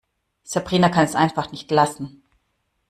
Sabrina 0.41 0.89
kann 0.89 1.05
es 1.05 1.13
einfach 1.13 1.51
nicht 1.51 1.69
lassen. 1.69 2.23